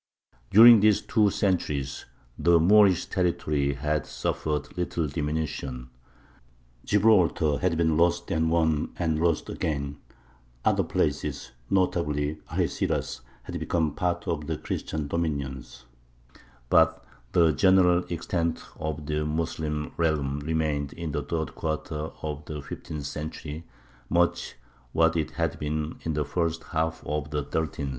[0.49, 5.91] During these two centuries the Moorish territory had suffered little diminution.
[6.83, 9.97] Gibraltar had been lost and won and lost again;
[10.65, 15.85] other places, notably Algeciras, had become part of the Christian dominions;
[16.67, 22.59] but the general extent of the Moslem realm remained in the third quarter of the
[22.63, 23.65] fifteenth century
[24.09, 24.55] much
[24.93, 27.89] what it had been in the first half of the thirteenth.